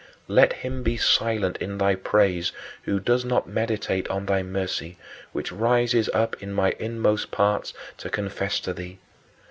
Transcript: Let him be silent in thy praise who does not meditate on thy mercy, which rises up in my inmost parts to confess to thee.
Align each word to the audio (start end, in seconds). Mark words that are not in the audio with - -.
Let 0.27 0.51
him 0.53 0.81
be 0.81 0.97
silent 0.97 1.57
in 1.57 1.77
thy 1.77 1.93
praise 1.93 2.51
who 2.85 2.99
does 2.99 3.23
not 3.23 3.47
meditate 3.47 4.07
on 4.07 4.25
thy 4.25 4.41
mercy, 4.41 4.97
which 5.31 5.51
rises 5.51 6.09
up 6.11 6.35
in 6.41 6.51
my 6.53 6.73
inmost 6.79 7.29
parts 7.29 7.71
to 7.99 8.09
confess 8.09 8.59
to 8.61 8.73
thee. 8.73 8.97